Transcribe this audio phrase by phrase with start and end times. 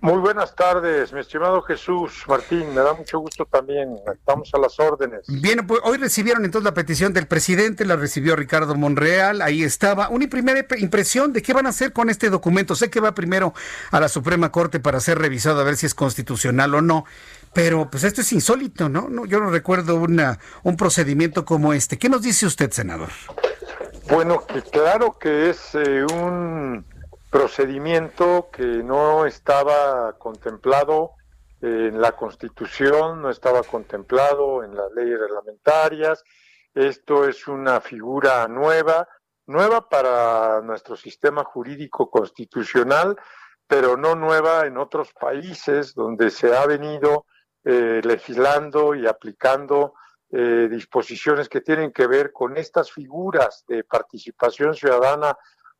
[0.00, 2.74] Muy buenas tardes, mi estimado Jesús Martín.
[2.74, 3.96] Me da mucho gusto también.
[4.12, 5.22] Estamos a las órdenes.
[5.26, 10.08] Bien, pues hoy recibieron entonces la petición del presidente, la recibió Ricardo Monreal, ahí estaba.
[10.10, 12.74] Una primera impresión de qué van a hacer con este documento.
[12.74, 13.54] Sé que va primero
[13.90, 17.04] a la Suprema Corte para ser revisado a ver si es constitucional o no.
[17.52, 19.08] Pero pues esto es insólito, ¿no?
[19.08, 21.98] no yo no recuerdo una, un procedimiento como este.
[21.98, 23.08] ¿Qué nos dice usted, senador?
[24.10, 26.84] Bueno, que claro que es eh, un
[27.36, 31.10] procedimiento que no estaba contemplado
[31.60, 36.24] en la Constitución, no estaba contemplado en las leyes reglamentarias.
[36.74, 39.06] Esto es una figura nueva,
[39.46, 43.14] nueva para nuestro sistema jurídico constitucional,
[43.66, 47.26] pero no nueva en otros países donde se ha venido
[47.64, 49.92] eh, legislando y aplicando
[50.30, 55.36] eh, disposiciones que tienen que ver con estas figuras de participación ciudadana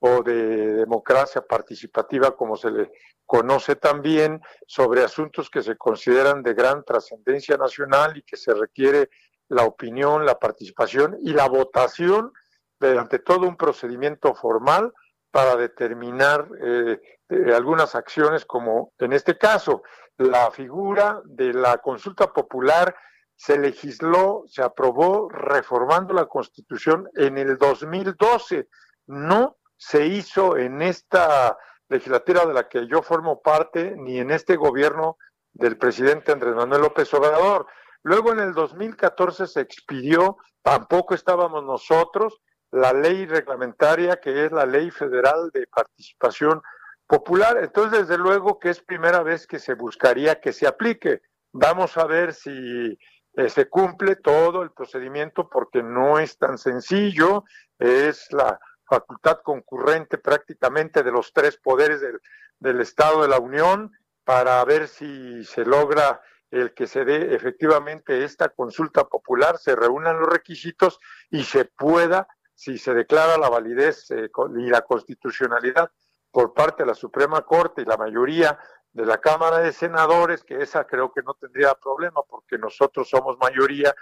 [0.00, 2.90] o de democracia participativa, como se le
[3.24, 9.10] conoce también, sobre asuntos que se consideran de gran trascendencia nacional y que se requiere
[9.48, 12.32] la opinión, la participación y la votación
[12.80, 14.92] mediante todo un procedimiento formal
[15.30, 19.82] para determinar eh, eh, algunas acciones, como en este caso,
[20.16, 22.94] la figura de la consulta popular
[23.36, 28.68] se legisló, se aprobó reformando la Constitución en el 2012,
[29.06, 31.56] no se hizo en esta
[31.88, 35.16] legislatura de la que yo formo parte, ni en este gobierno
[35.54, 37.66] del presidente Andrés Manuel López Obrador.
[38.02, 44.66] Luego en el 2014 se expidió, tampoco estábamos nosotros, la ley reglamentaria que es la
[44.66, 46.60] ley federal de participación
[47.06, 47.56] popular.
[47.56, 51.22] Entonces, desde luego que es primera vez que se buscaría que se aplique.
[51.52, 52.98] Vamos a ver si
[53.32, 57.44] eh, se cumple todo el procedimiento porque no es tan sencillo,
[57.78, 58.60] es la
[58.90, 62.20] facultad concurrente prácticamente de los tres poderes del,
[62.58, 63.92] del Estado de la Unión
[64.24, 66.20] para ver si se logra
[66.50, 70.98] el que se dé efectivamente esta consulta popular, se reúnan los requisitos
[71.30, 74.28] y se pueda, si se declara la validez eh,
[74.58, 75.90] y la constitucionalidad
[76.32, 78.58] por parte de la Suprema Corte y la mayoría
[78.92, 83.38] de la Cámara de Senadores, que esa creo que no tendría problema porque nosotros somos
[83.38, 83.94] mayoría,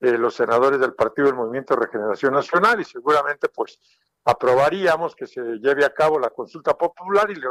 [0.00, 3.78] eh, los senadores del Partido del Movimiento de Regeneración Nacional y seguramente pues
[4.24, 7.48] aprobaríamos que se lleve a cabo la consulta popular y le,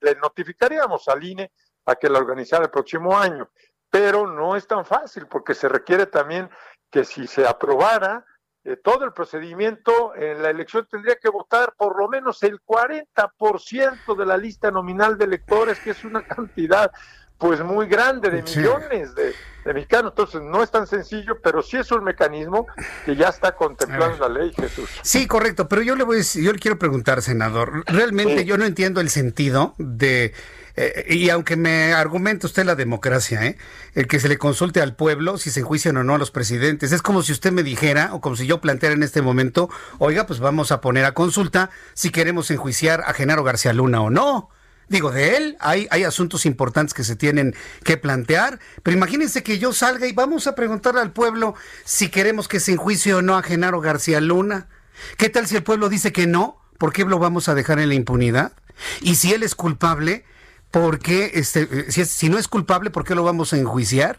[0.00, 1.50] le notificaríamos al INE
[1.86, 3.50] a que la organizara el próximo año.
[3.90, 6.50] Pero no es tan fácil porque se requiere también
[6.90, 8.24] que si se aprobara
[8.68, 14.14] eh, todo el procedimiento, en la elección tendría que votar por lo menos el 40%
[14.14, 16.92] de la lista nominal de electores, que es una cantidad
[17.38, 19.32] pues muy grande de millones de,
[19.64, 20.12] mexicanos.
[20.12, 22.66] Entonces no es tan sencillo, pero sí es un mecanismo
[23.06, 24.90] que ya está contemplado en la ley, Jesús.
[25.02, 29.00] Sí, correcto, pero yo le voy yo le quiero preguntar, senador, realmente yo no entiendo
[29.00, 30.34] el sentido de
[30.80, 33.58] eh, y aunque me argumente usted la democracia, ¿eh?
[33.94, 36.92] el que se le consulte al pueblo si se enjuician o no a los presidentes,
[36.92, 39.68] es como si usted me dijera, o como si yo planteara en este momento,
[39.98, 44.10] oiga, pues vamos a poner a consulta si queremos enjuiciar a Genaro García Luna o
[44.10, 44.50] no.
[44.88, 49.58] Digo, de él hay, hay asuntos importantes que se tienen que plantear, pero imagínense que
[49.58, 53.36] yo salga y vamos a preguntarle al pueblo si queremos que se enjuicie o no
[53.36, 54.68] a Genaro García Luna.
[55.16, 56.62] ¿Qué tal si el pueblo dice que no?
[56.78, 58.52] ¿Por qué lo vamos a dejar en la impunidad?
[59.00, 60.24] Y si él es culpable,
[60.70, 64.18] ¿por qué, este, si, si, no es culpable, ¿por qué lo vamos a enjuiciar?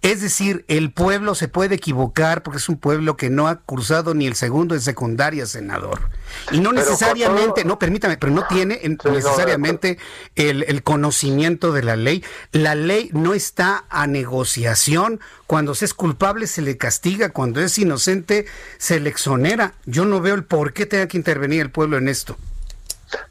[0.00, 4.14] Es decir, el pueblo se puede equivocar porque es un pueblo que no ha cursado
[4.14, 6.08] ni el segundo de secundaria, senador.
[6.52, 9.98] Y no necesariamente, no, permítame, pero no tiene necesariamente
[10.36, 12.24] el, el conocimiento de la ley.
[12.52, 15.20] La ley no está a negociación.
[15.46, 18.46] Cuando se es culpable se le castiga, cuando es inocente
[18.78, 19.74] se le exonera.
[19.84, 22.38] Yo no veo el por qué tenga que intervenir el pueblo en esto.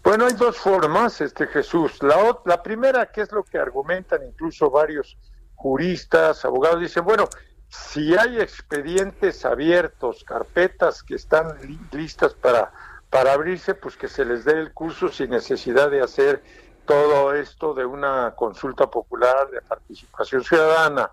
[0.04, 2.02] Bueno, hay dos formas, este Jesús.
[2.02, 5.18] La, la primera, que es lo que argumentan incluso varios
[5.56, 7.26] juristas, abogados, dicen, bueno,
[7.68, 11.54] si hay expedientes abiertos, carpetas que están
[11.92, 12.72] listas para,
[13.10, 16.42] para abrirse, pues que se les dé el curso sin necesidad de hacer
[16.86, 21.12] todo esto de una consulta popular de participación ciudadana.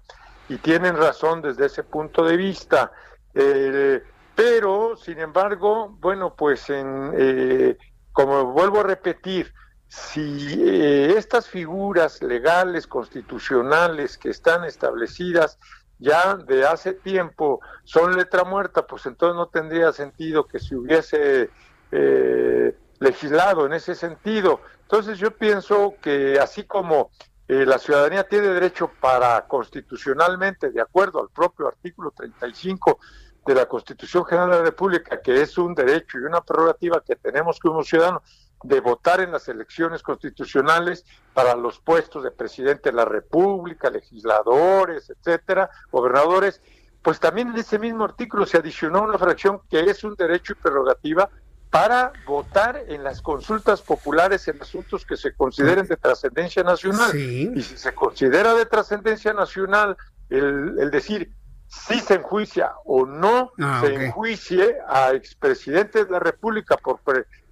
[0.48, 2.92] Y tienen razón desde ese punto de vista.
[3.34, 4.02] Eh,
[4.36, 7.78] Pero, sin embargo, bueno, pues en, eh,
[8.16, 9.52] como vuelvo a repetir,
[9.88, 15.58] si eh, estas figuras legales, constitucionales que están establecidas
[15.98, 21.50] ya de hace tiempo son letra muerta, pues entonces no tendría sentido que se hubiese
[21.92, 24.62] eh, legislado en ese sentido.
[24.80, 27.10] Entonces yo pienso que así como
[27.48, 32.98] eh, la ciudadanía tiene derecho para constitucionalmente, de acuerdo al propio artículo 35
[33.46, 37.16] de la Constitución General de la República, que es un derecho y una prerrogativa que
[37.16, 38.22] tenemos como ciudadanos
[38.62, 45.10] de votar en las elecciones constitucionales para los puestos de presidente de la República, legisladores,
[45.10, 46.60] etcétera, gobernadores,
[47.02, 50.56] pues también en ese mismo artículo se adicionó una fracción que es un derecho y
[50.56, 51.30] prerrogativa
[51.70, 57.14] para votar en las consultas populares en asuntos que se consideren de trascendencia nacional.
[57.14, 59.96] Y si se considera de trascendencia nacional
[60.30, 61.35] el, el decir
[61.68, 67.00] si se enjuicia o no ah, se enjuicie a expresidentes de la República por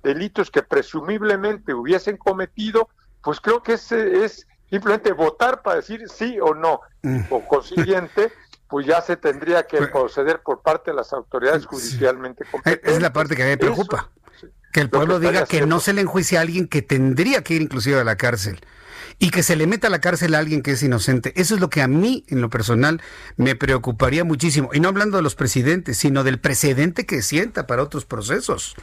[0.02, 2.88] delitos que presumiblemente hubiesen cometido,
[3.22, 6.80] pues creo que es, es simplemente votar para decir sí o no.
[7.02, 7.20] Mm.
[7.30, 8.32] O consiguiente,
[8.68, 12.92] pues ya se tendría que pues, proceder por parte de las autoridades judicialmente competentes.
[12.92, 14.10] Es la parte que a mí me preocupa.
[14.72, 17.62] que el pueblo diga que no se le enjuicia a alguien que tendría que ir
[17.62, 18.60] inclusive a la cárcel
[19.18, 21.32] y que se le meta a la cárcel a alguien que es inocente.
[21.36, 23.00] Eso es lo que a mí, en lo personal,
[23.36, 24.70] me preocuparía muchísimo.
[24.72, 28.76] Y no hablando de los presidentes, sino del precedente que sienta para otros procesos.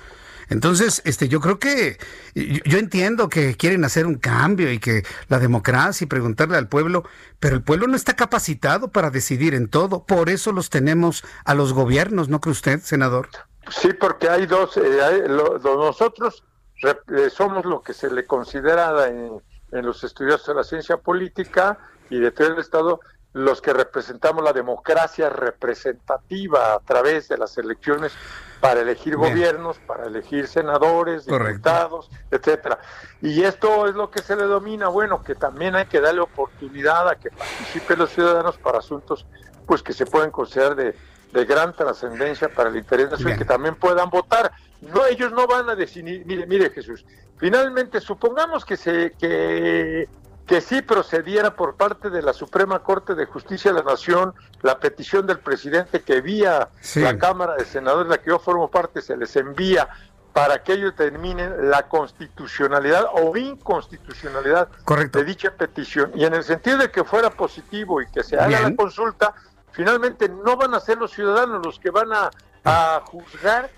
[0.50, 1.98] Entonces, este, yo creo que
[2.36, 7.06] yo entiendo que quieren hacer un cambio y que la democracia y preguntarle al pueblo,
[7.40, 10.06] pero el pueblo no está capacitado para decidir en todo.
[10.06, 13.30] Por eso los tenemos a los gobiernos, ¿no cree usted, senador?
[13.70, 14.76] Sí, porque hay dos.
[14.76, 15.26] Eh,
[15.64, 16.44] nosotros
[16.84, 21.78] eh, somos lo que se le considera en, en los estudios de la ciencia política
[22.10, 23.00] y de todo el Estado
[23.34, 28.12] los que representamos la democracia representativa a través de las elecciones
[28.60, 32.80] para elegir gobiernos, para elegir senadores, diputados, etcétera.
[33.22, 37.08] Y esto es lo que se le domina, bueno, que también hay que darle oportunidad
[37.08, 39.26] a que participen los ciudadanos para asuntos
[39.66, 40.96] pues que se pueden considerar de,
[41.32, 44.52] de gran trascendencia para el interés nacional, que también puedan votar.
[44.82, 47.06] No, ellos no van a decidir, mire, mire Jesús,
[47.38, 50.08] finalmente supongamos que se que
[50.52, 54.80] que sí procediera por parte de la Suprema Corte de Justicia de la Nación la
[54.80, 59.02] petición del presidente que vía la Cámara de Senadores, de la que yo formo parte,
[59.02, 59.88] se les envía
[60.34, 64.68] para que ellos determinen la constitucionalidad o inconstitucionalidad
[65.12, 66.12] de dicha petición.
[66.16, 69.34] Y en el sentido de que fuera positivo y que se haga la consulta,
[69.72, 72.32] finalmente no van a ser los ciudadanos los que van a,
[72.64, 73.70] a juzgar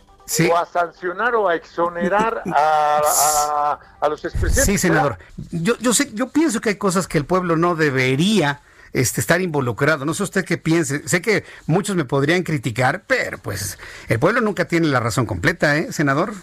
[0.49, 3.79] o a sancionar o a exonerar a,
[4.09, 4.65] los expresidentes.
[4.65, 5.17] Sí, senador.
[5.51, 8.61] Yo, yo, sé, yo pienso que hay cosas que el pueblo no debería
[8.93, 10.05] este, estar involucrado.
[10.05, 11.07] No sé usted qué piense.
[11.07, 15.77] Sé que muchos me podrían criticar, pero pues el pueblo nunca tiene la razón completa,
[15.77, 16.33] ¿eh, senador?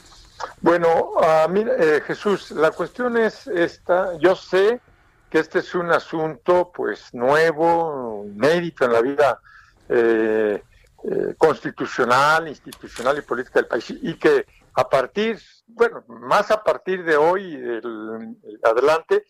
[0.60, 4.16] Bueno, uh, mira, eh, Jesús, la cuestión es esta.
[4.18, 4.80] Yo sé
[5.30, 9.40] que este es un asunto pues nuevo, inédito en la vida
[9.88, 10.62] eh,
[11.04, 14.44] eh, constitucional, institucional y política del país y que
[14.74, 19.24] a partir, bueno, más a partir de hoy el, adelante,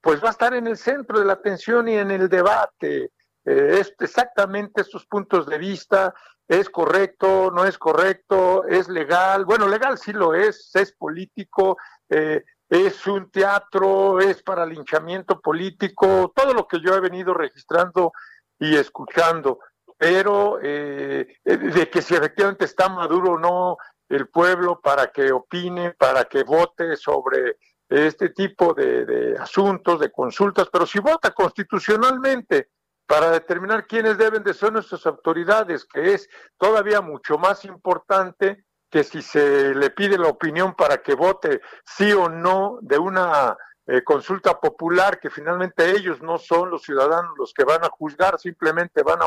[0.00, 3.10] pues va a estar en el centro de la atención y en el debate.
[3.44, 6.14] Eh, es exactamente estos puntos de vista,
[6.48, 11.76] es correcto, no es correcto, es legal, bueno, legal sí lo es, es político,
[12.08, 18.12] eh, es un teatro, es para linchamiento político, todo lo que yo he venido registrando
[18.58, 19.60] y escuchando.
[19.98, 23.76] Pero eh, de que si efectivamente está maduro o no
[24.08, 27.56] el pueblo para que opine, para que vote sobre
[27.88, 32.70] este tipo de, asuntos, de consultas, pero si vota constitucionalmente
[33.06, 38.64] para determinar quiénes deben de ser nuestras autoridades, que es todavía mucho más importante
[38.96, 43.54] que si se le pide la opinión para que vote sí o no de una
[43.86, 48.38] eh, consulta popular, que finalmente ellos no son los ciudadanos los que van a juzgar,
[48.38, 49.26] simplemente van a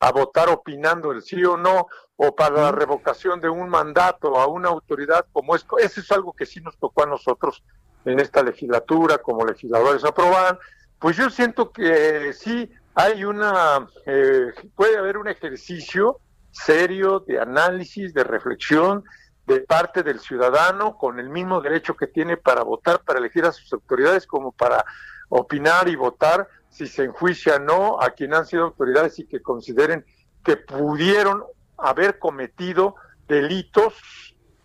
[0.00, 4.48] a votar opinando el sí o no, o para la revocación de un mandato a
[4.48, 7.62] una autoridad como es, eso es algo que sí nos tocó a nosotros
[8.04, 10.58] en esta legislatura como legisladores aprobar,
[10.98, 16.18] pues yo siento que sí hay una, eh, puede haber un ejercicio
[16.54, 19.04] serio de análisis, de reflexión
[19.46, 23.52] de parte del ciudadano con el mismo derecho que tiene para votar, para elegir a
[23.52, 24.84] sus autoridades como para
[25.28, 29.42] opinar y votar si se enjuicia o no a quien han sido autoridades y que
[29.42, 30.04] consideren
[30.42, 31.44] que pudieron
[31.76, 32.96] haber cometido
[33.28, 33.94] delitos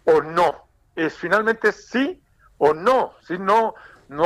[0.05, 0.67] o no.
[0.95, 2.21] Es finalmente sí
[2.57, 3.13] o no.
[3.27, 3.73] Si no,
[4.07, 4.25] no,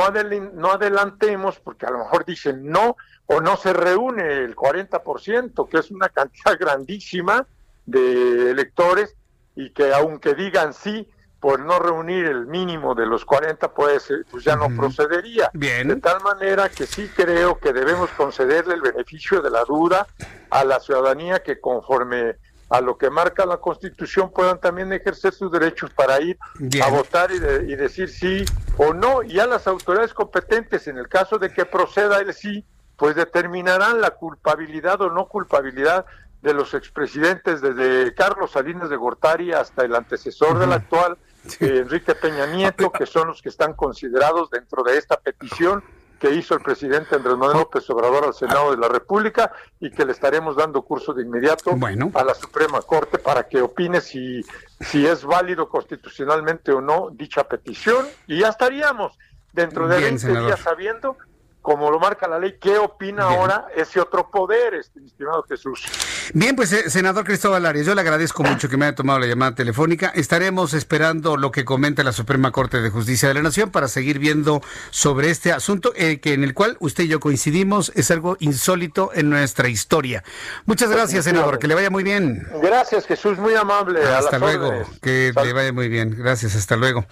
[0.54, 5.78] no adelantemos porque a lo mejor dicen no o no se reúne el 40%, que
[5.78, 7.46] es una cantidad grandísima
[7.86, 9.14] de electores
[9.56, 11.08] y que aunque digan sí,
[11.40, 15.50] por no reunir el mínimo de los 40, pues, pues ya no procedería.
[15.52, 15.88] Bien.
[15.88, 20.06] De tal manera que sí creo que debemos concederle el beneficio de la duda
[20.50, 22.36] a la ciudadanía que conforme
[22.70, 26.82] a lo que marca la Constitución puedan también ejercer sus derechos para ir Bien.
[26.82, 28.42] a votar y, de- y decir sí
[28.78, 29.22] o no.
[29.22, 32.64] Y a las autoridades competentes, en el caso de que proceda el sí,
[32.96, 36.06] pues determinarán la culpabilidad o no culpabilidad
[36.44, 41.16] de los expresidentes desde Carlos Salinas de Gortari hasta el antecesor del actual,
[41.58, 45.82] eh, Enrique Peña Nieto, que son los que están considerados dentro de esta petición
[46.20, 50.04] que hizo el presidente Andrés Manuel López Obrador al Senado de la República y que
[50.04, 52.10] le estaremos dando curso de inmediato Bueno.
[52.14, 54.42] a la Suprema Corte para que opine si,
[54.80, 59.18] si es válido constitucionalmente o no dicha petición y ya estaríamos
[59.52, 60.46] dentro de Bien, 20 senador.
[60.48, 61.16] días sabiendo,
[61.62, 63.40] como lo marca la ley, qué opina Bien.
[63.40, 65.84] ahora ese otro poder, este, estimado Jesús.
[66.32, 69.26] Bien, pues eh, senador Cristóbal Arias, yo le agradezco mucho que me haya tomado la
[69.26, 70.08] llamada telefónica.
[70.14, 74.18] Estaremos esperando lo que comenta la Suprema Corte de Justicia de la Nación para seguir
[74.18, 78.36] viendo sobre este asunto eh, que en el cual usted y yo coincidimos es algo
[78.40, 80.24] insólito en nuestra historia.
[80.66, 82.46] Muchas gracias, senador, que le vaya muy bien.
[82.62, 84.02] Gracias, Jesús, muy amable.
[84.02, 84.88] Hasta luego, órdenes.
[85.00, 86.14] que Sal- le vaya muy bien.
[86.16, 87.04] Gracias, hasta luego.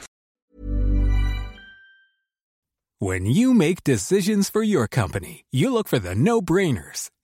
[3.01, 7.09] When you make decisions for your company, you look for the no-brainers.